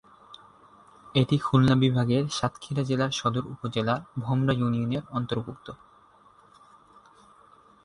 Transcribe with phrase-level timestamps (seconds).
[1.15, 5.67] এটি খুলনা বিভাগের সাতক্ষীরা জেলার সদর উপজেলার ভোমরা ইউনিয়নের অন্তর্ভুক্ত।